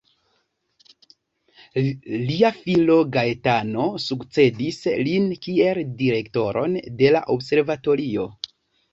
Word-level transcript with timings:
Lia 2.29 2.47
filo, 2.61 2.95
Gaetano, 3.15 3.85
sukcedis 4.05 4.79
lin 5.09 5.27
kiel 5.43 5.81
direktoron 5.99 6.79
de 7.03 7.13
la 7.17 7.23
observatorio. 7.35 8.27